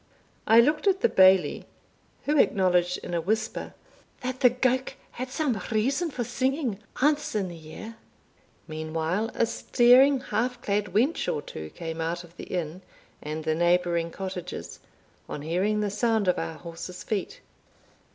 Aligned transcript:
I 0.47 0.59
looked 0.61 0.87
at 0.87 1.01
the 1.01 1.09
Bailie, 1.09 1.67
who 2.23 2.35
acknowledged, 2.39 2.97
in 3.03 3.13
a 3.13 3.21
whisper, 3.21 3.75
"that 4.21 4.39
the 4.39 4.49
gowk 4.49 4.95
had 5.11 5.29
some 5.29 5.61
reason 5.69 6.09
for 6.09 6.23
singing, 6.23 6.79
ance 7.03 7.35
in 7.35 7.49
the 7.49 7.55
year." 7.55 7.97
Meantime 8.67 9.29
a 9.35 9.45
staring 9.45 10.19
half 10.19 10.59
clad 10.63 10.85
wench 10.85 11.31
or 11.31 11.43
two 11.43 11.69
came 11.69 12.01
out 12.01 12.23
of 12.23 12.35
the 12.35 12.45
inn 12.45 12.81
and 13.21 13.43
the 13.43 13.53
neighbouring 13.53 14.09
cottages, 14.09 14.79
on 15.29 15.43
hearing 15.43 15.81
the 15.81 15.91
sound 15.91 16.27
of 16.27 16.39
our 16.39 16.55
horses' 16.55 17.03
feet. 17.03 17.41